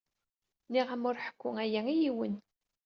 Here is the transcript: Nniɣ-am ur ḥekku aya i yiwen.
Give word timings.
Nniɣ-am 0.67 1.03
ur 1.09 1.17
ḥekku 1.23 1.49
aya 1.63 1.81
i 1.93 1.95
yiwen. 2.01 2.35